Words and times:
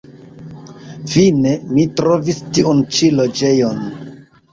Fine 1.11 1.51
mi 1.75 1.85
trovis 1.99 2.39
tiun 2.55 2.81
ĉi 2.97 3.11
loĝejon. 3.19 3.85